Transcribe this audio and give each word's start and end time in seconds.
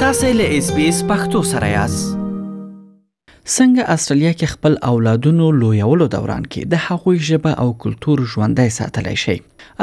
تاسې 0.00 0.28
له 0.38 0.56
اس 0.58 0.66
بي 0.74 0.84
اس 0.88 0.98
پختو 1.06 1.40
سره 1.52 1.68
یاست 1.68 2.10
څنګه 2.10 3.86
استرالیا 3.94 4.30
کې 4.34 4.50
خپل 4.52 4.76
اولادونو 4.88 5.48
لویولو 5.62 6.06
دوران 6.12 6.44
کې 6.44 6.70
د 6.74 6.84
هغوی 6.84 7.22
ژبه 7.30 7.54
او 7.62 7.72
کلتور 7.86 8.22
ژوندۍ 8.34 8.74
ساتلی 8.76 9.14
شي 9.24 9.34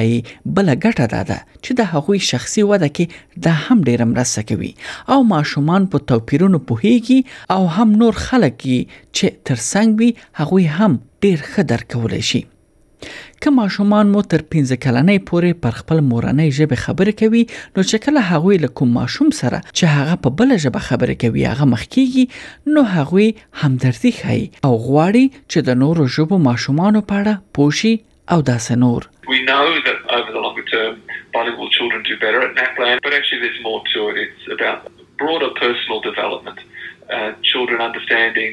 بل 0.56 0.68
ګټه 0.84 1.06
ده 1.30 1.38
چې 1.64 1.70
د 1.80 1.90
هغوی 1.92 2.18
شخصي 2.30 2.62
وده 2.70 2.88
کې 2.98 3.04
دا 3.46 3.54
هم 3.64 3.78
ډیره 3.88 4.04
مرسته 4.12 4.40
کوي 4.50 4.72
او 5.14 5.18
ماشومان 5.34 5.82
په 5.94 6.08
توپیرونو 6.12 6.58
پوهیږي 6.68 7.18
او 7.56 7.62
هم 7.78 7.88
نور 8.04 8.14
خلک 8.28 8.56
چې 9.16 9.24
ترڅنګ 9.46 9.88
وي 9.98 10.10
هغوی 10.42 10.66
هم 10.76 10.92
ډیر 11.26 11.38
خدر 11.52 11.80
کولای 11.94 12.22
شي 12.30 12.42
که 13.40 13.50
ماشومان 13.50 14.06
مو 14.06 14.22
تر 14.22 14.40
15 14.52 14.76
کلنۍ 14.76 15.18
پورې 15.30 15.54
پر 15.62 15.70
خپل 15.80 15.98
مورنۍ 16.10 16.50
ژبه 16.58 16.78
خبرې 16.84 17.14
کوي 17.22 17.44
نو 17.52 17.82
چې 17.82 17.98
کله 18.06 18.22
هغوی 18.30 18.58
له 18.64 18.68
کوم 18.80 18.92
ماشوم 18.98 19.30
سره 19.40 19.58
چې 19.60 19.92
هغه 19.98 20.14
په 20.26 20.32
بل 20.40 20.56
ژبه 20.64 20.80
خبرې 20.88 21.16
کوي 21.24 21.44
هغه 21.50 21.66
مخکیږي 21.74 22.74
نو 22.76 22.82
هغوی 22.94 23.28
همدردي 23.64 24.12
ښيي 24.20 24.64
او 24.66 24.72
غواړي 24.88 25.36
چې 25.36 25.68
د 25.68 25.80
نورو 25.84 26.08
ژبو 26.16 26.38
ماشومانو 26.48 27.02
په 27.10 27.22
اړه 27.22 27.34
پوښي 27.58 27.94
او 28.36 28.42
داسې 28.50 28.82
نور 28.84 29.08
We 29.34 29.40
know 29.50 29.66
that 29.86 29.98
over 30.16 30.30
the 30.36 30.42
longer 30.46 30.64
term, 30.76 30.94
bilingual 31.36 31.70
children 31.76 31.98
do 32.10 32.14
better 32.24 32.40
at 32.46 32.52
NAPLAN, 32.60 32.96
but 33.06 33.12
actually 33.18 33.40
there's 33.44 33.62
more 33.68 33.80
to 33.92 34.00
it. 34.10 34.18
It's 34.36 34.48
about 34.56 34.78
broader 35.22 35.50
personal 35.64 36.00
development, 36.10 36.58
uh, 37.16 37.30
children 37.52 37.78
understanding 37.88 38.52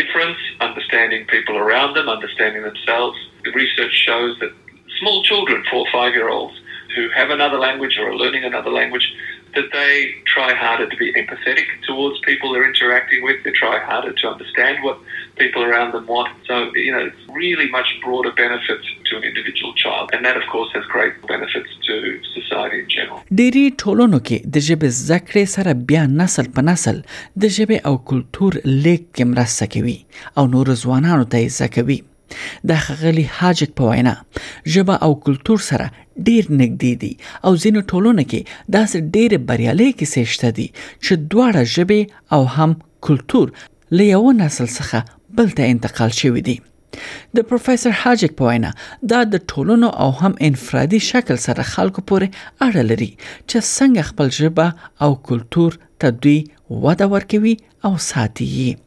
difference, 0.00 0.40
understanding 0.68 1.20
people 1.34 1.56
around 1.64 1.90
them, 1.98 2.06
understanding 2.18 2.62
themselves, 2.70 3.18
research 3.52 3.92
shows 4.06 4.38
that 4.40 4.52
small 5.00 5.22
children, 5.24 5.62
four 5.70 5.80
or 5.80 5.90
five 5.92 6.14
year 6.14 6.28
olds, 6.30 6.54
who 6.96 7.08
have 7.10 7.30
another 7.30 7.58
language 7.58 7.98
or 7.98 8.10
are 8.10 8.16
learning 8.16 8.44
another 8.44 8.70
language, 8.70 9.06
that 9.56 9.64
they 9.72 10.12
try 10.26 10.52
harder 10.54 10.88
to 10.88 10.96
be 10.96 11.12
empathetic 11.14 11.66
towards 11.86 12.18
people 12.20 12.52
they're 12.52 12.66
interacting 12.68 13.22
with. 13.22 13.42
They 13.44 13.50
try 13.52 13.78
harder 13.78 14.12
to 14.12 14.28
understand 14.28 14.82
what 14.82 14.98
people 15.36 15.62
around 15.62 15.92
them 15.92 16.06
want. 16.06 16.28
So, 16.46 16.74
you 16.76 16.92
know, 16.92 16.98
it's 17.06 17.22
really 17.32 17.68
much 17.70 17.86
broader 18.02 18.32
benefits 18.32 18.86
to 19.10 19.16
an 19.16 19.22
individual 19.24 19.72
child. 19.74 20.10
And 20.12 20.24
that, 20.24 20.36
of 20.36 20.44
course, 20.50 20.70
has 20.74 20.84
great 20.86 21.14
benefits 21.28 21.68
to 21.88 21.94
society 22.38 22.78
in 22.84 22.88
general. 22.96 23.18
ډېری 23.40 23.64
ټولنو 23.82 24.20
کې 24.20 24.54
د 24.56 24.66
ژبې 24.70 24.88
زده 25.02 25.44
سره 25.58 25.76
بیا 25.92 26.02
نسل 26.22 26.50
په 26.58 26.66
نسل 26.72 27.00
د 27.44 27.54
ژبې 27.58 27.84
او 27.90 27.94
کلتور 28.12 28.58
لیک 28.64 29.06
کې 29.12 29.30
مرسته 29.36 29.70
کوي 29.78 29.96
او 30.42 30.46
نور 30.56 30.74
ځوانانو 30.82 31.30
ته 31.36 31.46
یې 31.46 32.02
د 32.68 32.78
خغلی 32.84 33.26
حاجک 33.38 33.70
په 33.78 33.84
وینا 33.90 34.14
ژبه 34.74 34.94
او 35.06 35.10
کلچر 35.24 35.58
سره 35.70 35.86
ډیر 36.26 36.44
نږدې 36.60 36.92
دي 37.02 37.12
او 37.46 37.52
ځینې 37.62 37.80
ټولونه 37.90 38.22
کې 38.30 38.40
داسې 38.76 38.98
ډېر 39.16 39.30
بریالي 39.48 39.88
کیسې 40.00 40.24
شته 40.34 40.50
دي 40.58 40.68
چې 41.04 41.12
دواړه 41.30 41.62
ژبه 41.74 42.00
او 42.36 42.42
هم 42.56 42.70
کلچر 43.04 43.46
له 43.96 44.04
یو 44.14 44.24
نسل 44.42 44.68
څخه 44.78 44.98
بل 45.40 45.48
ته 45.58 45.72
انتقال 45.74 46.12
شوی 46.20 46.42
دي 46.50 46.56
د 47.36 47.46
پروفیسور 47.50 47.92
حاجک 48.00 48.32
په 48.40 48.44
وینا 48.50 48.70
دا 49.12 49.20
د 49.32 49.42
ټولونو 49.52 49.88
او 50.04 50.08
هم 50.20 50.32
انفرادي 50.48 51.00
شکل 51.10 51.36
سره 51.46 51.62
خلکو 51.74 52.00
پورې 52.10 52.28
اړه 52.66 52.82
لري 52.90 53.10
چې 53.48 53.58
څنګه 53.76 54.02
خپل 54.10 54.28
ژبه 54.40 54.68
او 55.06 55.10
کلچر 55.28 55.78
ته 56.04 56.16
دوی 56.22 56.40
وده 56.86 57.06
ورکوي 57.14 57.54
او 57.86 57.92
ساتي 58.10 58.48
یې 58.56 58.83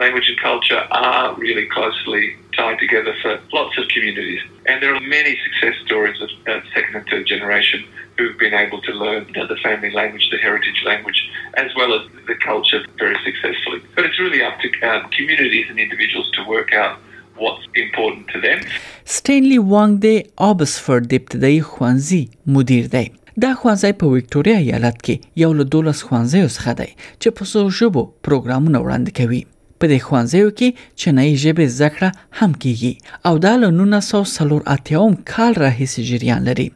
language 0.00 0.28
and 0.30 0.38
culture 0.40 0.82
are 1.06 1.34
really 1.44 1.66
closely 1.76 2.24
tied 2.56 2.78
together 2.78 3.14
for 3.22 3.38
lots 3.52 3.74
of 3.78 3.84
communities. 3.88 4.40
And 4.68 4.82
there 4.82 4.94
are 4.94 5.00
many 5.18 5.32
success 5.46 5.74
stories 5.84 6.18
of 6.20 6.28
second 6.74 6.92
and 6.98 7.04
third 7.10 7.26
generation 7.26 7.84
who've 8.18 8.38
been 8.38 8.54
able 8.54 8.80
to 8.88 8.92
learn 8.92 9.26
you 9.28 9.34
know, 9.36 9.46
the 9.46 9.56
family 9.68 9.90
language, 9.90 10.24
the 10.30 10.38
heritage 10.38 10.80
language, 10.84 11.20
as 11.62 11.70
well 11.78 11.90
as 11.98 12.02
the 12.30 12.34
culture 12.36 12.80
very 12.98 13.16
successfully. 13.28 13.80
But 13.94 14.04
it's 14.06 14.18
really 14.18 14.42
up 14.42 14.56
to 14.60 14.68
uh, 14.88 15.06
communities 15.16 15.66
and 15.70 15.78
individuals 15.78 16.30
to 16.32 16.44
work 16.44 16.72
out 16.72 16.96
what's 17.36 17.64
important 17.74 18.28
to 18.28 18.40
them. 18.40 18.58
Stanley 19.04 19.58
Wang, 19.58 20.00
the 20.00 20.26
ابتدای 20.38 21.60
ښوونځي 21.62 22.28
مدیر 22.46 22.86
دی. 22.96 23.06
دا 23.42 23.50
ښوونځی 23.60 23.92
په 24.00 24.06
وکټوريا 24.14 24.56
ایالت 24.64 25.02
کې 25.04 25.14
یو 25.44 25.52
له 25.60 25.64
12 25.64 26.00
ښوونځیو 26.08 26.52
څخه 26.56 26.72
دی 26.80 26.88
چې 27.22 27.28
په 27.38 27.44
څو 27.52 27.60
ژبو 27.78 28.02
پروګرامونه 28.24 28.80
وړاندې 28.80 29.12
کوي. 29.20 29.42
په 29.80 29.84
دې 29.92 29.98
خوانځیو 30.06 30.48
کې 30.58 30.68
چینایي 31.02 31.34
ژبه 31.44 31.64
زده 31.76 31.88
کړه 31.94 32.10
هم 32.38 32.52
کیږي 32.62 32.92
او 33.28 33.34
دا 33.44 33.54
له 33.62 33.68
1940 34.00 35.16
کال 35.32 35.52
راهیسې 35.64 36.00
جریان 36.10 36.42
لري 36.50 36.68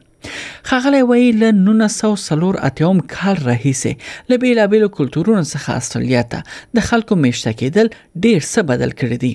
خغلی 0.69 1.01
وی 1.09 1.23
له 1.41 1.49
1940 1.59 2.59
اتیوم 2.69 2.97
کال 3.15 3.37
راهیسې 3.49 3.93
له 4.33 4.41
بیلابیلو 4.43 4.87
کلتورونو 4.97 5.43
څخه 5.53 5.71
استرالیا 5.79 6.23
ته 6.31 6.39
د 6.79 6.85
خلکو 6.89 7.13
میشته 7.23 7.49
کېدل 7.61 7.87
ډیر 8.23 8.41
څه 8.53 8.59
بدل 8.73 8.91
کړی 8.99 9.17
دی 9.23 9.33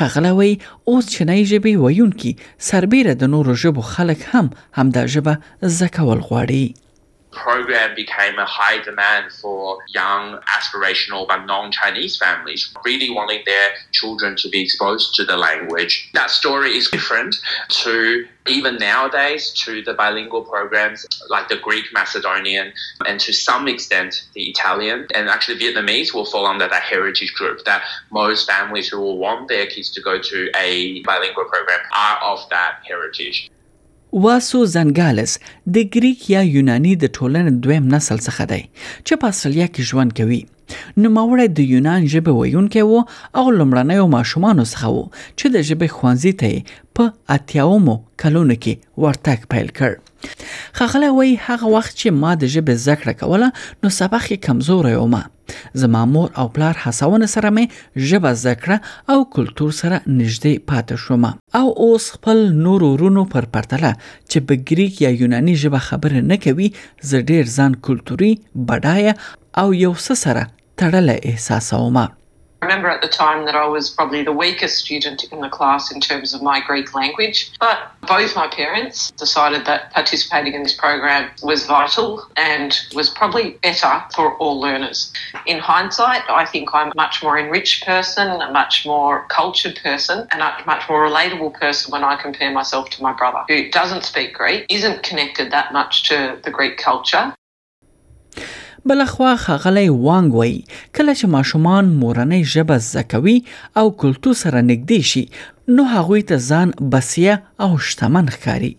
خغلی 0.00 0.32
وی 0.40 0.52
اوس 0.90 1.04
چینایي 1.14 1.44
ژبې 1.52 1.72
ویونکي 1.84 2.32
سربیره 2.72 3.12
د 3.22 3.32
نورو 3.36 3.52
ژبو 3.64 3.82
خلک 3.94 4.20
هم 4.34 4.46
همدا 4.80 5.02
ژبه 5.16 5.34
زده 5.78 5.88
کول 6.00 6.20
غواړي 6.28 6.64
program 7.30 7.94
became 7.94 8.38
a 8.38 8.44
high 8.46 8.82
demand 8.82 9.32
for 9.32 9.78
young, 9.88 10.38
aspirational, 10.56 11.26
but 11.26 11.44
non 11.44 11.70
Chinese 11.70 12.16
families, 12.16 12.72
really 12.84 13.10
wanting 13.10 13.42
their 13.46 13.70
children 13.92 14.36
to 14.36 14.48
be 14.48 14.62
exposed 14.62 15.14
to 15.14 15.24
the 15.24 15.36
language. 15.36 16.10
That 16.14 16.30
story 16.30 16.70
is 16.70 16.88
different 16.88 17.36
to 17.84 18.26
even 18.48 18.76
nowadays 18.76 19.52
to 19.52 19.82
the 19.82 19.92
bilingual 19.92 20.42
programs 20.42 21.04
like 21.28 21.48
the 21.48 21.56
Greek, 21.56 21.84
Macedonian, 21.92 22.72
and 23.06 23.20
to 23.20 23.32
some 23.32 23.68
extent 23.68 24.22
the 24.34 24.44
Italian. 24.44 25.06
And 25.14 25.28
actually, 25.28 25.58
Vietnamese 25.60 26.14
will 26.14 26.24
fall 26.26 26.46
under 26.46 26.66
that 26.68 26.82
heritage 26.82 27.34
group 27.34 27.64
that 27.64 27.82
most 28.10 28.48
families 28.48 28.88
who 28.88 28.98
will 29.00 29.18
want 29.18 29.48
their 29.48 29.66
kids 29.66 29.90
to 29.92 30.00
go 30.00 30.18
to 30.20 30.50
a 30.56 31.02
bilingual 31.02 31.44
program 31.44 31.80
are 31.94 32.18
of 32.22 32.48
that 32.48 32.78
heritage. 32.86 33.50
واسو 34.12 34.64
زنګالس 34.76 35.32
د 35.76 35.88
ګریک 35.94 36.22
یا 36.30 36.40
یوناني 36.50 36.92
د 37.02 37.10
ټولنې 37.16 37.52
دویم 37.64 37.86
نسل 37.94 38.18
څخه 38.26 38.44
دی 38.52 38.60
چې 39.06 39.12
په 39.24 39.34
اصلیا 39.34 39.66
کې 39.74 39.82
ژوند 39.90 40.12
کوي 40.20 40.38
نو 41.02 41.08
ماوړې 41.16 41.46
د 41.58 41.70
یونان 41.74 42.08
ژبه 42.14 42.32
ویونکې 42.32 42.82
وو 42.88 42.98
او 43.42 43.54
لمړنۍ 43.58 44.00
ماشومان 44.16 44.58
څخه 44.72 44.86
وو 44.96 45.04
چې 45.38 45.46
د 45.56 45.68
ژبه 45.70 45.88
خوانځي 45.96 46.32
ته 46.42 46.82
په 47.00 47.04
اتیاومو 47.38 47.96
کلونو 48.24 48.54
کې 48.62 49.06
ورتګ 49.06 49.38
پیل 49.56 49.68
کړ 49.82 50.46
خغله 50.80 51.12
وای 51.16 51.36
هغه 51.48 51.66
وخت 51.78 51.92
چې 52.00 52.08
ما 52.22 52.32
د 52.42 52.52
ژبه 52.56 52.74
زکړه 52.88 53.18
کوله 53.24 53.50
نو 53.82 53.96
سبق 54.02 54.30
کمزورې 54.30 55.02
و 55.02 55.12
ما 55.16 55.22
زما 55.72 56.06
مور 56.06 56.30
او 56.38 56.48
پلار 56.54 56.74
هڅونه 56.84 57.26
سره 57.34 57.50
مې 57.56 58.04
ژبه 58.10 58.32
زکړه 58.44 58.76
او 59.14 59.18
کلتور 59.36 59.70
سره 59.80 59.96
نږدې 60.18 60.54
پاتې 60.68 60.94
شوم 61.04 61.24
او 61.60 61.66
اوس 61.86 62.04
خپل 62.16 62.38
نور 62.66 62.80
ورونو 62.92 63.24
پر 63.34 63.44
پرتله 63.56 63.92
چې 64.30 64.38
په 64.50 64.62
ګریک 64.70 65.00
یا 65.06 65.10
یوناني 65.24 65.54
ژبه 65.64 65.80
خبره 65.88 66.24
نه 66.30 66.40
کوي 66.44 66.68
زه 67.10 67.24
ډیر 67.32 67.44
ځان 67.56 67.72
کلتوري 67.88 68.32
بډایه 68.70 69.14
او 69.62 69.66
یو 69.84 69.92
څه 70.04 70.12
سره 70.24 70.42
تړلې 70.78 71.16
احساسوم 71.34 71.96
I 72.60 72.66
remember 72.66 72.88
at 72.90 73.02
the 73.02 73.08
time 73.08 73.44
that 73.44 73.54
I 73.54 73.66
was 73.68 73.88
probably 73.88 74.24
the 74.24 74.32
weakest 74.32 74.78
student 74.78 75.22
in 75.30 75.40
the 75.42 75.48
class 75.48 75.92
in 75.92 76.00
terms 76.00 76.34
of 76.34 76.42
my 76.42 76.58
Greek 76.60 76.92
language, 76.92 77.52
but 77.60 77.92
both 78.02 78.34
my 78.34 78.48
parents 78.48 79.12
decided 79.12 79.64
that 79.66 79.92
participating 79.92 80.54
in 80.54 80.64
this 80.64 80.74
program 80.74 81.30
was 81.40 81.66
vital 81.66 82.24
and 82.36 82.76
was 82.96 83.10
probably 83.10 83.50
better 83.62 84.02
for 84.12 84.36
all 84.38 84.58
learners. 84.60 85.12
In 85.46 85.60
hindsight, 85.60 86.22
I 86.28 86.44
think 86.46 86.70
I'm 86.74 86.88
a 86.88 86.92
much 86.96 87.22
more 87.22 87.38
enriched 87.38 87.86
person, 87.86 88.28
a 88.28 88.50
much 88.50 88.84
more 88.84 89.24
cultured 89.28 89.78
person, 89.84 90.26
and 90.32 90.42
a 90.42 90.58
much 90.66 90.88
more 90.88 91.08
relatable 91.08 91.54
person 91.60 91.92
when 91.92 92.02
I 92.02 92.16
compare 92.20 92.50
myself 92.50 92.90
to 92.90 93.02
my 93.04 93.12
brother, 93.12 93.44
who 93.46 93.70
doesn't 93.70 94.02
speak 94.04 94.34
Greek, 94.34 94.66
isn't 94.68 95.04
connected 95.04 95.52
that 95.52 95.72
much 95.72 96.08
to 96.08 96.40
the 96.42 96.50
Greek 96.50 96.76
culture, 96.76 97.32
بلخوا 98.88 99.36
خغلی 99.36 99.88
وانګ 99.88 100.34
وای 100.34 100.56
کله 100.96 101.12
چې 101.18 101.32
ماشومان 101.36 101.84
مورنۍ 102.02 102.42
ژبه 102.54 102.76
زده 102.88 103.02
کوي 103.14 103.34
او 103.78 103.82
کلتور 104.02 104.36
سره 104.42 104.62
نږدې 104.68 105.00
شي 105.10 105.24
نو 105.78 105.84
هغه 105.94 106.20
ته 106.30 106.38
ځان 106.50 106.68
بسیه 106.94 107.34
او 107.66 107.70
شتمن 107.88 108.28
ښکاری 108.36 108.72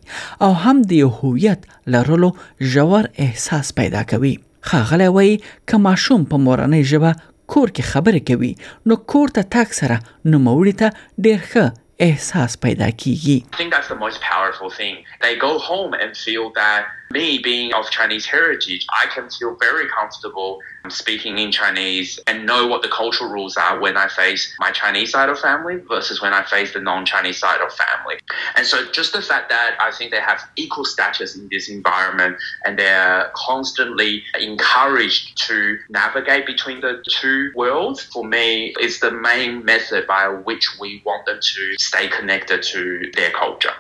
او 0.47 0.51
هم 0.63 0.77
د 0.93 1.11
هویت 1.17 1.67
لرلو 1.97 2.29
ژور 2.75 3.07
احساس 3.27 3.71
پیدا 3.81 4.03
کوي 4.13 4.33
خغلی 4.71 5.09
وای 5.19 5.35
که 5.67 5.83
ماشوم 5.87 6.23
په 6.33 6.41
مورنۍ 6.47 6.83
ژبه 6.93 7.11
کور 7.55 7.69
کې 7.75 7.89
خبرې 7.91 8.21
کوي 8.31 8.53
نو 8.87 8.99
کور 9.15 9.35
ته 9.37 9.47
تک 9.57 9.79
سره 9.81 9.99
نو 10.29 10.41
موري 10.49 10.75
ته 10.81 10.89
ډېر 10.97 11.41
ښه 11.51 11.65
احساس 12.09 12.57
پیدا 12.67 12.89
کیږي 13.01 13.39
I 13.55 13.57
think 13.59 13.73
that's 13.77 13.91
the 13.95 13.99
most 14.05 14.19
powerful 14.33 14.69
thing. 14.79 14.93
They 15.25 15.35
go 15.47 15.51
home 15.71 15.91
and 16.03 16.11
feel 16.25 16.45
that 16.61 16.97
me 17.11 17.39
being 17.39 17.73
of 17.73 17.89
Chinese 17.89 18.25
heritage, 18.25 18.85
I 18.91 19.07
can 19.07 19.29
feel 19.29 19.55
very 19.55 19.89
comfortable 19.89 20.59
speaking 20.89 21.37
in 21.39 21.51
Chinese 21.51 22.19
and 22.27 22.45
know 22.45 22.67
what 22.67 22.81
the 22.81 22.87
cultural 22.87 23.31
rules 23.31 23.57
are 23.57 23.79
when 23.79 23.97
I 23.97 24.07
face 24.07 24.53
my 24.59 24.71
Chinese 24.71 25.11
side 25.11 25.29
of 25.29 25.39
family 25.39 25.77
versus 25.87 26.21
when 26.21 26.33
I 26.33 26.43
face 26.43 26.73
the 26.73 26.79
non 26.81 27.05
Chinese 27.05 27.37
side 27.39 27.61
of 27.61 27.73
family. 27.73 28.17
And 28.55 28.65
so, 28.65 28.89
just 28.91 29.13
the 29.13 29.21
fact 29.21 29.49
that 29.49 29.77
I 29.81 29.91
think 29.91 30.11
they 30.11 30.19
have 30.21 30.41
equal 30.55 30.85
status 30.85 31.35
in 31.35 31.47
this 31.51 31.69
environment 31.69 32.37
and 32.65 32.77
they're 32.77 33.31
constantly 33.35 34.23
encouraged 34.39 35.35
to 35.47 35.77
navigate 35.89 36.45
between 36.45 36.81
the 36.81 37.03
two 37.09 37.51
worlds, 37.55 38.03
for 38.03 38.23
me, 38.23 38.75
is 38.79 38.99
the 38.99 39.11
main 39.11 39.65
method 39.65 40.05
by 40.07 40.27
which 40.27 40.77
we 40.79 41.01
want 41.05 41.25
them 41.25 41.39
to 41.41 41.73
stay 41.79 42.07
connected 42.07 42.61
to 42.63 43.11
their 43.15 43.31
culture. 43.31 43.73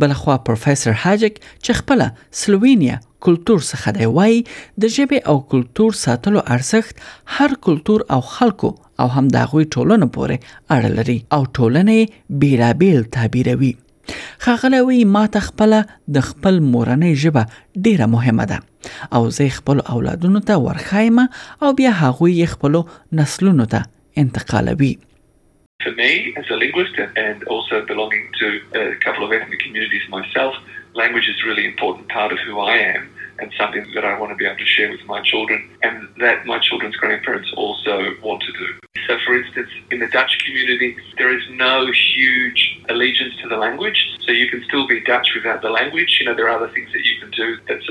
بلخوا 0.00 0.36
پروفیسور 0.48 0.94
هاجک 1.04 1.38
چې 1.40 1.76
خپل 1.78 2.02
سلووینیا 2.40 2.98
کلتور 3.26 3.62
څخه 3.70 3.88
دی 3.98 4.06
وای 4.18 4.42
د 4.82 4.92
ژبې 4.96 5.20
او 5.32 5.40
کلتور 5.54 5.92
ساتلو 6.02 6.40
ارزښت 6.40 6.94
هر 7.38 7.54
کلتور 7.68 8.04
او 8.18 8.20
خلکو 8.34 8.70
او 9.04 9.08
هم 9.16 9.24
د 9.36 9.48
غوي 9.52 9.64
ټولنه 9.76 10.10
پورې 10.18 10.54
اړه 10.76 10.92
لري 10.98 11.16
او 11.32 11.40
ټولنه 11.46 12.38
بیلابیل 12.44 13.04
تعبیروي 13.18 13.72
خغلوی 14.44 15.00
ما 15.16 15.24
ته 15.36 15.40
خپل 15.48 15.76
د 16.18 16.26
خپل 16.28 16.60
مورنۍ 16.68 17.14
ژبه 17.24 17.46
ډیره 17.88 18.10
مهمه 18.16 18.48
ده 18.52 19.18
او 19.18 19.24
زه 19.40 19.48
خپل 19.58 19.82
اولادونو 19.96 20.44
ته 20.52 20.62
ورخایم 20.68 21.18
او 21.28 21.72
بیا 21.82 21.96
هغوی 22.02 22.38
خپل 22.54 22.80
نسلونو 23.22 23.64
ته 23.76 23.82
انتقالوي 24.24 24.94
for 25.86 25.92
me 25.92 26.34
as 26.36 26.44
a 26.50 26.54
linguist 26.56 26.94
and 27.16 27.44
also 27.44 27.84
belonging 27.86 28.28
to 28.40 28.60
a 28.74 28.96
couple 29.04 29.24
of 29.24 29.32
ethnic 29.32 29.60
communities 29.60 30.02
myself, 30.08 30.54
language 30.94 31.28
is 31.28 31.36
a 31.44 31.46
really 31.46 31.64
important 31.64 32.08
part 32.08 32.32
of 32.32 32.38
who 32.40 32.58
I 32.58 32.76
am 32.76 33.08
and 33.38 33.52
something 33.58 33.86
that 33.94 34.04
I 34.04 34.18
want 34.18 34.32
to 34.32 34.36
be 34.36 34.46
able 34.46 34.56
to 34.56 34.64
share 34.66 34.90
with 34.90 35.04
my 35.06 35.20
children 35.22 35.68
and 35.82 36.08
that 36.18 36.44
my 36.44 36.58
children's 36.58 36.96
grandparents 36.96 37.52
also 37.56 38.14
want 38.22 38.42
to 38.42 38.52
do. 38.52 38.66
So, 39.06 39.18
for 39.24 39.38
instance, 39.40 39.68
in 39.92 40.00
the 40.00 40.08
Dutch 40.08 40.36
community, 40.44 40.96
there 41.18 41.32
is 41.36 41.44
no 41.50 41.86
huge 41.92 42.82
allegiance 42.88 43.34
to 43.42 43.48
the 43.48 43.56
language. 43.56 44.16
So, 44.26 44.32
you 44.32 44.50
can 44.50 44.64
still 44.64 44.88
be 44.88 45.00
Dutch 45.02 45.28
without 45.36 45.62
the 45.62 45.70
language. 45.70 46.16
You 46.18 46.26
know, 46.26 46.34
there 46.34 46.48
are 46.48 46.56
other 46.56 46.72
things 46.72 46.88
that 46.92 47.04
you 47.04 47.20
can 47.20 47.30
do 47.30 47.56
that 47.68 47.85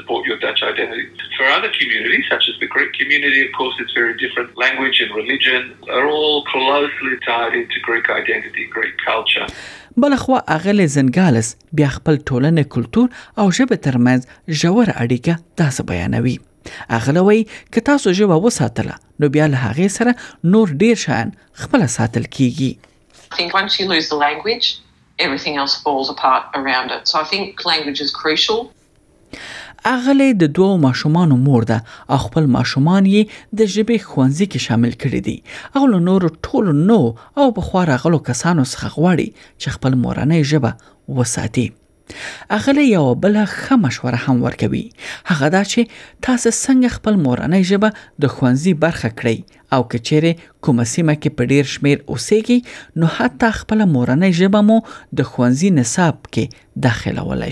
Dutch 0.46 0.64
identity. 0.74 1.06
For 1.38 1.46
other 1.58 1.72
communities, 1.80 2.24
such 2.34 2.46
as 2.52 2.56
the 2.64 2.70
Greek 2.76 2.92
community, 3.00 3.40
of 3.48 3.52
course, 3.60 3.76
it's 3.84 3.96
very 4.02 4.16
different. 4.24 4.48
Language 4.68 4.98
and 5.04 5.10
religion 5.22 5.62
are 5.98 6.08
all 6.16 6.38
closely 6.54 7.14
tied 7.30 7.54
into 7.62 7.78
Greek 7.90 8.08
identity, 8.22 8.62
Greek 8.78 8.96
culture. 9.12 9.46
بلخوا 9.98 10.38
اغلی 10.56 10.88
زنګالس 10.88 11.56
بیا 11.74 11.88
خپل 11.88 12.18
ټولنې 12.18 12.64
کلتور 12.64 13.08
او 13.42 13.52
ژبه 13.58 13.76
ترمنځ 13.76 14.26
ژور 14.62 14.90
اړیکه 15.04 15.34
داسې 15.62 15.86
بیانوي 15.92 16.38
اغلوي 16.98 17.42
که 17.72 17.82
تاسو 17.90 18.12
ژبه 18.20 18.36
وساتله 18.48 18.96
نو 19.20 19.30
بیا 19.36 19.48
له 19.54 19.70
هغې 19.70 19.94
سره 19.98 20.16
نور 20.56 20.74
ډیر 20.84 20.96
شان 21.06 21.32
خپل 21.62 21.88
ساتل 21.98 22.24
کیږي 22.38 22.72
I 23.34 23.38
think 23.40 23.56
once 23.62 23.80
you 23.80 23.86
lose 23.94 24.08
the 24.14 24.20
language 24.28 24.68
everything 25.28 25.56
else 25.64 25.74
falls 25.86 26.08
apart 26.16 26.44
around 26.60 26.88
it 26.98 27.02
so 27.12 27.16
I 27.24 27.26
think 27.34 27.66
language 27.74 28.00
is 28.08 28.12
crucial 28.22 28.60
اغلی 29.92 30.34
د 30.34 30.44
دوو 30.58 30.78
ماشومانو 30.84 31.36
مور 31.48 31.64
ده 31.72 31.76
او 32.16 32.18
خپل 32.24 32.46
ماشومان 32.56 33.06
یې 33.10 33.60
د 33.60 33.66
ژبې 33.74 33.98
خوانځي 34.06 34.48
کې 34.52 34.64
شامل 34.68 34.94
کړي 35.04 35.20
دي 35.28 35.44
او 35.80 35.86
له 35.92 36.00
نورو 36.08 36.30
ټولو 36.48 36.72
نو 36.88 36.98
او 37.44 37.48
په 37.58 37.62
خورا 37.68 37.98
غلو 38.06 38.20
کسانو 38.30 38.66
څخه 38.72 38.96
غواړي 38.96 39.50
چې 39.62 39.70
خپل 39.76 39.98
مورنۍ 40.06 40.44
ژبه 40.54 41.20
وساتي 41.20 41.68
اغله 42.58 42.84
یو 42.88 43.06
بل 43.26 43.38
ښه 43.52 43.78
مشوره 43.84 44.18
هم 44.26 44.36
ورکوي 44.48 44.84
هغه 45.26 45.48
دا 45.58 45.62
چې 45.64 45.86
تاسو 46.22 46.52
څنګه 46.56 46.96
خپل 46.98 47.18
مورنۍ 47.28 47.64
ژبه 47.64 47.92
د 48.26 48.34
خوانزي 48.38 48.74
برخه 48.86 49.10
کړئ 49.22 49.38
او 49.78 49.84
کومه 50.66 50.84
سیمه 50.94 51.14
کې 51.24 51.72
شمیر 51.72 51.98
اوسېږي 52.14 52.96
نو 53.02 53.08
حتی 53.16 53.50
خپل 53.56 53.84
ژبه 54.38 54.62
مو 54.70 54.78
د 55.20 55.28
خوانزي 55.32 55.70
نصاب 55.80 56.22
کې 56.38 56.64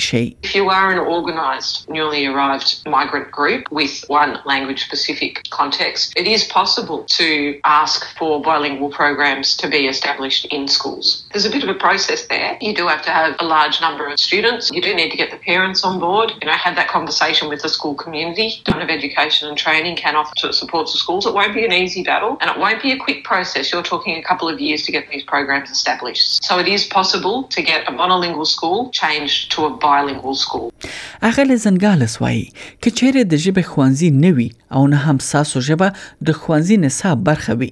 شي 0.05 0.21
If 0.47 0.53
you 0.59 0.63
are 0.77 0.87
an 0.93 0.99
organized 1.17 1.77
newly 1.97 2.21
arrived 2.29 2.71
migrant 2.93 3.27
group 3.37 3.69
with 3.79 3.93
one 4.15 4.31
language 4.51 4.81
specific 4.87 5.37
context 5.57 6.17
it 6.23 6.27
is 6.33 6.45
possible 6.55 7.03
to 7.17 7.27
ask 7.75 8.07
for 8.21 8.31
bilingual 8.47 8.91
programs 8.97 9.53
to 9.61 9.69
be 9.75 9.81
established 9.93 10.49
in 10.59 10.65
schools 10.77 11.11
There's 11.35 11.47
a 11.51 11.53
bit 11.57 11.65
of 11.67 11.71
a 11.75 11.77
process 11.85 12.25
there 12.33 12.49
you 12.69 12.73
do 12.81 12.85
have 12.93 13.03
to 13.09 13.13
have 13.19 13.29
a 13.47 13.47
large 13.55 13.77
number 13.85 14.03
of 14.15 14.23
students 14.27 14.73
you 14.79 14.85
do 14.89 14.95
need 15.03 15.11
to 15.17 15.21
get 15.23 15.31
the 15.37 15.41
parents 15.51 15.79
on 15.91 16.01
board 16.07 16.27
you 16.41 16.47
know 16.51 16.57
have 16.67 16.75
that 16.81 16.89
conversation 16.97 17.45
with 17.55 17.61
the 17.67 17.71
school 17.77 17.95
community 18.03 18.47
Department 18.57 18.87
of 18.89 18.93
Education 18.99 19.43
and 19.53 19.57
Training 19.67 19.95
can 20.03 20.13
offer 20.25 20.35
to 20.45 20.51
support 20.63 20.85
the 20.95 20.99
schools 21.05 21.23
it 21.33 21.41
won't 21.41 21.55
be 21.61 21.69
an 21.71 21.75
easy 21.83 22.03
battle. 22.13 22.33
And 22.41 22.47
it 22.53 22.57
won't 22.63 22.81
be 22.87 22.91
a 22.97 22.99
quick 23.05 23.19
process. 23.31 23.63
You're 23.71 23.87
talking 23.93 24.13
a 24.23 24.25
couple 24.29 24.47
of 24.53 24.57
years 24.67 24.79
to 24.85 24.89
get 24.97 25.03
these 25.11 25.25
programs 25.33 25.69
established. 25.77 26.27
So 26.47 26.53
it 26.63 26.67
is 26.75 26.81
possible 26.99 27.37
to 27.55 27.59
get 27.71 27.79
a 27.91 27.93
monolingual 28.01 28.49
school 28.55 28.79
changed 29.01 29.39
to 29.53 29.59
a 29.69 29.71
bilingual 29.87 30.35
school. 30.45 30.65
اغل 31.23 31.55
زنګالس 31.57 32.21
وایي 32.21 32.45
چې 32.81 32.89
چیرې 32.99 33.21
د 33.33 33.41
ژبې 33.43 33.63
خوانزي 33.73 34.09
نوي 34.25 34.47
او 34.77 34.81
نه 34.93 34.97
هم 35.07 35.17
ساسو 35.29 35.61
ژبه 35.69 35.89
د 36.27 36.37
خوانزي 36.41 36.77
نصاب 36.85 37.23
برخه 37.29 37.53
وي 37.61 37.69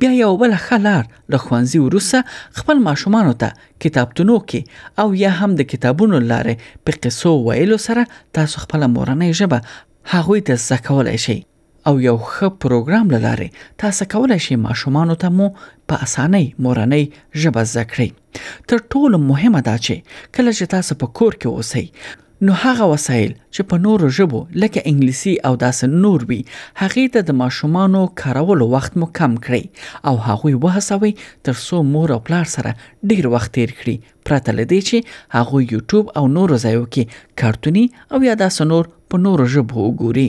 بیا 0.00 0.10
یو 0.20 0.36
بل 0.42 0.54
خلار 0.66 1.04
د 1.34 1.40
خوانزي 1.44 1.78
وروسه 1.84 2.20
خپل 2.60 2.82
ماشومان 2.88 3.30
ته 3.42 3.52
کتابتونو 3.86 4.38
کې 4.48 5.04
او 5.04 5.14
یا 5.24 5.30
هم 5.42 5.50
د 5.62 5.68
کتابونو 5.74 6.20
لارې 6.32 6.82
په 6.88 7.00
قصو 7.08 7.34
ویلو 7.48 7.78
سره 7.88 8.06
تاسو 8.40 8.64
خپل 8.66 8.88
مورنۍ 8.96 9.38
ژبه 9.42 9.62
هغوی 10.16 10.44
ته 10.50 10.60
زکولای 10.66 11.22
شئ 11.26 11.38
او 11.88 11.96
یو 12.06 12.16
ښه 12.32 12.48
پروګرام 12.62 13.06
لاره 13.24 13.48
تاسو 13.82 14.04
کولای 14.14 14.40
شئ 14.46 14.54
ماشومان 14.66 15.10
ته 15.24 15.28
مو 15.36 15.46
په 15.88 15.94
اسانۍ 16.06 16.46
مورنۍ 16.64 17.04
ژبه 17.44 17.62
زده 17.74 17.84
کړئ 17.92 18.10
تر 18.72 18.78
ټولو 18.94 19.16
مهمه 19.30 19.60
دا 19.68 19.76
چې 19.84 19.94
کله 20.38 20.52
چې 20.58 20.64
تاسو 20.74 20.96
په 21.04 21.14
کور 21.20 21.32
کې 21.42 21.60
اوسئ 21.60 22.18
نو 22.48 22.52
هغه 22.64 22.88
وسایل 22.90 23.32
چې 23.54 23.62
په 23.70 23.82
نورو 23.86 24.10
ژبو 24.18 24.40
لکه 24.64 24.82
انګلیسي 24.90 25.34
او 25.48 25.54
داس 25.62 25.80
نور 26.04 26.24
وي 26.30 26.38
هغه 26.82 27.06
ته 27.16 27.26
د 27.30 27.38
ماشومانو 27.40 28.04
کارولو 28.22 28.68
وخت 28.76 28.98
مو 29.02 29.08
کم 29.20 29.36
کړئ 29.48 30.10
او 30.10 30.14
هغه 30.28 30.62
وهڅوي 30.66 31.12
تر 31.48 31.60
څو 31.66 31.82
مور 31.94 32.14
او 32.18 32.20
پلار 32.30 32.52
سره 32.58 32.76
ډیر 33.14 33.30
وخت 33.38 33.54
تیر 33.58 33.74
کړي 33.80 34.12
پرته 34.30 34.58
لدی 34.60 34.80
چې 34.90 35.16
هغه 35.38 35.64
یوټیوب 35.74 36.14
او 36.20 36.28
نورو 36.36 36.62
ځایو 36.68 36.86
کې 36.86 37.18
کارتونی 37.44 37.86
او 38.12 38.22
یا 38.30 38.38
داس 38.46 38.62
نور 38.74 38.92
په 39.14 39.26
نورو 39.28 39.50
ژبو 39.56 39.88
وګوري 39.90 40.28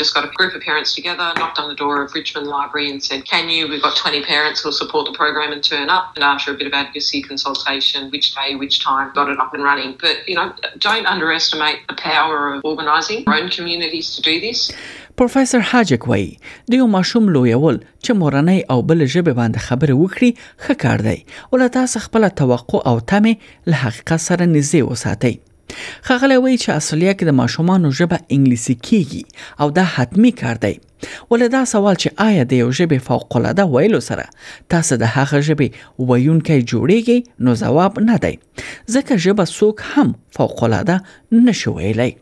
just 0.00 0.14
got 0.16 0.24
a 0.24 0.30
group 0.38 0.52
of 0.58 0.62
parents 0.70 0.90
together, 0.98 1.26
knocked 1.40 1.58
on 1.62 1.66
the 1.68 1.74
door 1.84 1.96
of 2.02 2.14
Richmond 2.18 2.46
Library 2.56 2.88
and 2.92 2.98
said, 3.08 3.20
Can 3.32 3.44
you? 3.50 3.68
We've 3.68 3.82
got 3.88 3.96
20 3.96 4.22
parents 4.34 4.60
who'll 4.62 4.78
support 4.82 5.04
the 5.06 5.12
program 5.22 5.50
and 5.52 5.62
turn 5.62 5.88
up. 5.90 6.04
And 6.16 6.22
after 6.32 6.52
a 6.52 6.54
bit 6.60 6.66
of 6.68 6.72
advocacy 6.72 7.20
consultation, 7.22 8.00
which 8.10 8.34
day, 8.34 8.54
which 8.54 8.76
time, 8.82 9.10
got 9.14 9.28
it 9.28 9.38
up 9.40 9.52
and 9.54 9.62
running. 9.64 9.96
But, 10.00 10.16
you 10.28 10.36
know, 10.36 10.52
don't 10.78 11.06
underestimate 11.06 11.78
the 11.88 11.94
power 11.96 12.54
of 12.54 12.60
organising 12.64 13.24
your 13.26 13.34
own 13.40 13.48
communities 13.56 14.06
to 14.14 14.20
do 14.30 14.34
this. 14.46 14.62
پروفیسور 15.18 15.60
هاجک 15.72 16.08
وایي 16.08 16.26
د 16.70 16.74
یو 16.74 16.86
ماشوم 16.86 17.28
لویول 17.28 17.78
چې 18.04 18.10
مورنۍ 18.18 18.60
او 18.74 18.76
بل 18.90 19.04
ژبه 19.14 19.32
باندې 19.38 19.64
خبرې 19.64 19.96
وکړي 19.96 20.46
ښه 20.68 20.76
کار 20.84 21.02
دی 21.08 21.16
ولته 21.52 21.68
تاسو 21.78 22.00
خپل 22.06 22.28
توقع 22.44 22.80
او 22.92 22.94
تمې 23.00 23.74
له 23.74 23.82
حقیقت 23.88 24.20
سره 24.28 24.46
نږدې 24.48 24.88
وساتئ 24.90 25.34
خغله 26.02 26.38
وی 26.42 26.54
چې 26.62 26.70
اصليه 26.80 27.12
کې 27.18 27.26
د 27.28 27.32
ماشومانو 27.40 27.92
ژبه 27.98 28.18
انګلیسي 28.36 28.74
کیږي 28.88 29.22
او 29.62 29.66
دا 29.78 29.84
حتمی 29.94 30.32
کار 30.42 30.56
دی 30.64 30.74
ولدا 31.32 31.62
سوال 31.72 31.96
چې 32.02 32.28
آیا 32.28 32.44
د 32.52 32.60
یو 32.62 32.70
ژبه 32.78 32.98
فوق 33.08 33.36
العاده 33.40 33.66
ویلو 33.74 34.00
سره 34.08 34.24
تاسو 34.74 35.00
د 35.02 35.12
هغه 35.16 35.42
ژبه 35.48 35.68
ویونکي 36.12 36.58
جوړیږي 36.70 37.18
نو 37.48 37.58
جواب 37.64 38.00
نه 38.08 38.16
دی 38.26 38.34
ځکه 38.94 39.20
ژبه 39.26 39.44
څوک 39.58 39.76
هم 39.92 40.16
فوق 40.38 40.64
العاده 40.70 40.98
نشوي 41.50 41.92
لای 42.00 42.12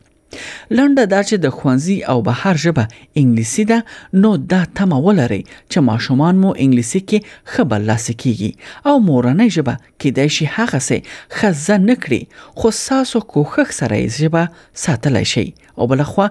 لنډه 0.77 1.05
دا 1.15 1.21
چې 1.29 1.37
د 1.45 1.47
خوانزي 1.57 1.97
او 2.11 2.19
بهر 2.29 2.55
ژبه 2.65 2.85
انګلیسي 3.21 3.65
ده 3.71 3.79
نو 4.25 4.31
دا 4.53 4.61
تمه 4.79 4.99
ولرئ 5.07 5.41
چې 5.71 5.79
ماشومان 5.91 6.35
مو 6.45 6.51
انګلیسي 6.65 7.01
کې 7.09 7.19
خبر 7.53 7.81
لاسه 7.91 8.13
کیږي 8.23 8.51
او 8.91 8.95
مورنۍ 9.09 9.49
ژبه 9.57 9.75
کېدای 10.05 10.29
شي 10.37 10.45
هغه 10.57 10.81
څه 10.89 10.97
خزه 11.37 11.77
نکړي 11.91 12.23
خو 12.59 12.69
ساسو 12.87 13.19
کوخخ 13.35 13.69
سره 13.81 13.97
یې 14.05 14.11
ژبه 14.19 14.45
ساتلای 14.87 15.27
شي 15.35 15.47
او 15.79 15.85
بلخوا 15.93 16.27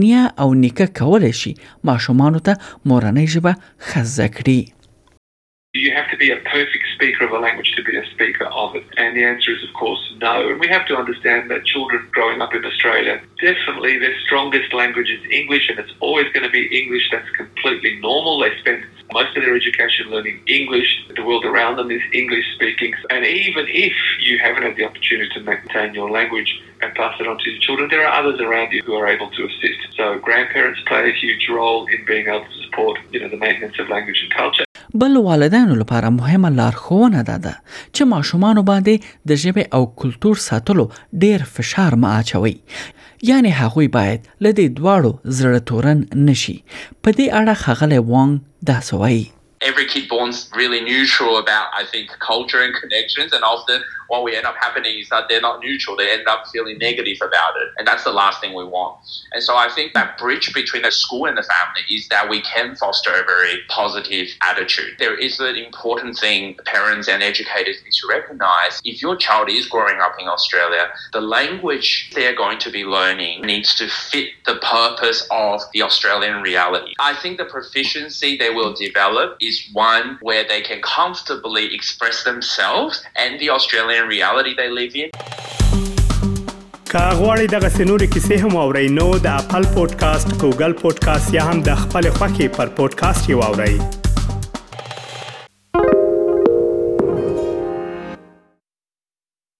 نیا 0.00 0.24
او 0.44 0.48
نیکه 0.64 0.86
کولای 1.02 1.34
شي 1.42 1.52
ماشومان 1.90 2.34
ته 2.46 2.54
مورنۍ 2.92 3.26
ژبه 3.36 3.52
خزه 3.90 4.26
کړي 4.38 4.58
you 5.78 5.92
have 5.94 6.10
to 6.10 6.16
be 6.16 6.30
a 6.30 6.36
perfect 6.36 6.84
speaker 6.94 7.24
of 7.24 7.32
a 7.32 7.38
language 7.38 7.72
to 7.76 7.82
be 7.82 7.96
a 7.96 8.04
speaker 8.06 8.44
of 8.46 8.74
it? 8.76 8.84
And 8.96 9.16
the 9.16 9.24
answer 9.24 9.52
is, 9.54 9.62
of 9.66 9.72
course, 9.74 10.00
no. 10.20 10.48
And 10.50 10.60
we 10.60 10.68
have 10.68 10.86
to 10.88 10.96
understand 10.96 11.50
that 11.50 11.64
children 11.64 12.06
growing 12.12 12.40
up 12.40 12.54
in 12.54 12.64
Australia, 12.64 13.20
definitely 13.40 13.98
their 13.98 14.18
strongest 14.20 14.72
language 14.72 15.08
is 15.10 15.20
English, 15.30 15.68
and 15.68 15.78
it's 15.78 15.92
always 16.00 16.32
going 16.32 16.44
to 16.44 16.50
be 16.50 16.66
English. 16.82 17.08
That's 17.12 17.28
completely 17.30 17.98
normal. 18.00 18.38
They 18.40 18.56
spend 18.58 18.84
most 19.12 19.36
of 19.36 19.42
their 19.44 19.54
education 19.54 20.10
learning 20.10 20.40
English. 20.46 21.06
The 21.14 21.22
world 21.24 21.44
around 21.44 21.76
them 21.76 21.90
is 21.90 22.02
English 22.12 22.44
speaking. 22.54 22.94
And 23.10 23.24
even 23.24 23.66
if 23.68 23.92
you 24.20 24.38
haven't 24.38 24.62
had 24.62 24.76
the 24.76 24.84
opportunity 24.84 25.28
to 25.34 25.40
maintain 25.40 25.94
your 25.94 26.10
language 26.10 26.60
and 26.82 26.92
pass 26.94 27.18
it 27.20 27.26
on 27.28 27.38
to 27.38 27.50
your 27.50 27.60
children, 27.60 27.88
there 27.90 28.06
are 28.06 28.20
others 28.22 28.40
around 28.40 28.72
you 28.72 28.82
who 28.82 28.94
are 28.94 29.06
able 29.06 29.30
to 29.30 29.46
assist. 29.46 29.96
So 29.96 30.18
grandparents 30.18 30.80
play 30.86 31.08
a 31.08 31.12
huge 31.12 31.48
role 31.50 31.86
in 31.86 32.04
being 32.06 32.26
able 32.28 32.44
to 32.44 32.62
support, 32.64 32.98
you 33.12 33.20
know, 33.20 33.28
the 33.28 33.36
maintenance 33.36 33.78
of 33.78 33.88
language 33.88 34.18
and 34.22 34.32
culture 34.34 34.65
بل 34.96 35.16
والدینو 35.16 35.74
لپاره 35.82 36.08
مهمه 36.08 36.48
لارښوونه 36.50 37.22
ده 37.22 37.36
ده 37.38 37.54
چې 37.96 38.02
ماشومان 38.14 38.56
باندې 38.70 38.94
د 39.28 39.30
ژبې 39.42 39.64
او 39.76 39.82
کلتور 40.00 40.36
ساتلو 40.48 40.84
ډیر 41.24 41.42
فشار 41.54 41.94
ما 42.02 42.18
اچوي 42.18 42.56
یعنی 43.30 43.50
هغوی 43.60 43.88
باید 43.96 44.20
لدې 44.46 44.66
دواړو 44.80 45.12
زړه 45.38 45.60
تورن 45.68 45.98
نشي 46.28 46.56
په 47.02 47.10
دې 47.16 47.26
اړه 47.38 47.54
خغلې 47.64 47.98
وانګ 48.10 48.34
دا 48.68 48.78
سوایي 48.90 49.24
every 49.60 49.86
kid 49.86 50.08
born's 50.08 50.50
really 50.54 50.80
neutral 50.84 51.38
about 51.38 51.68
I 51.76 51.84
think 51.84 52.10
culture 52.20 52.62
and 52.62 52.74
connections, 52.74 53.32
and 53.32 53.42
often 53.44 53.82
what 54.08 54.22
we 54.22 54.36
end 54.36 54.46
up 54.46 54.54
happening 54.60 54.98
is 55.00 55.08
that 55.08 55.24
they're 55.28 55.40
not 55.40 55.60
neutral. 55.62 55.96
They 55.96 56.12
end 56.12 56.28
up 56.28 56.46
feeling 56.52 56.78
negative 56.78 57.16
about 57.20 57.56
it, 57.60 57.68
and 57.78 57.86
that's 57.86 58.04
the 58.04 58.12
last 58.12 58.40
thing 58.40 58.54
we 58.54 58.64
want. 58.64 59.00
And 59.32 59.42
so 59.42 59.56
I 59.56 59.68
think 59.68 59.94
that 59.94 60.18
bridge 60.18 60.52
between 60.54 60.82
the 60.82 60.92
school 60.92 61.26
and 61.26 61.36
the 61.36 61.42
family 61.42 61.94
is 61.94 62.08
that 62.08 62.28
we 62.28 62.42
can 62.42 62.76
foster 62.76 63.10
a 63.10 63.24
very 63.24 63.60
positive 63.68 64.28
attitude. 64.42 64.96
There 64.98 65.16
is 65.18 65.40
an 65.40 65.56
important 65.56 66.16
thing 66.18 66.56
parents 66.66 67.08
and 67.08 67.22
educators 67.22 67.76
need 67.82 67.92
to 67.92 68.08
recognize: 68.08 68.80
if 68.84 69.02
your 69.02 69.16
child 69.16 69.50
is 69.50 69.66
growing 69.68 70.00
up 70.00 70.14
in 70.18 70.28
Australia, 70.28 70.88
the 71.12 71.20
language 71.20 72.10
they're 72.14 72.36
going 72.36 72.58
to 72.58 72.70
be 72.70 72.84
learning 72.84 73.42
needs 73.42 73.74
to 73.76 73.88
fit 73.88 74.30
the 74.44 74.56
purpose 74.56 75.26
of 75.30 75.60
the 75.72 75.82
Australian 75.82 76.42
reality. 76.42 76.94
I 77.00 77.14
think 77.14 77.38
the 77.38 77.44
proficiency 77.44 78.36
they 78.36 78.50
will 78.50 78.74
develop 78.74 79.36
is 79.46 79.70
one 79.80 80.18
where 80.28 80.44
they 80.52 80.60
can 80.68 80.80
comfortably 80.90 81.64
express 81.74 82.22
themselves 82.28 83.02
and 83.24 83.38
the 83.44 83.50
Australian 83.56 84.08
reality 84.14 84.54
they 84.62 84.68
live 84.80 84.94
in. 85.04 85.10
که 86.92 87.46
دغه 87.52 87.68
سنوري 87.68 88.06
کیسې 88.06 88.32
هم 88.44 88.56
اورئ 88.60 88.84
نو 88.98 89.06
د 89.26 89.34
خپل 89.46 89.66
پودکاسټ 89.74 90.34
ګوګل 90.44 90.72
پودکاسټ 90.80 91.34
یا 91.38 91.42
هم 91.50 91.62
د 91.68 91.74
خپل 91.84 92.10
خاكي 92.16 92.48
پر 92.56 92.68
پودکاسټ 92.80 93.30
یو 93.34 93.42
اورئ 93.50 94.05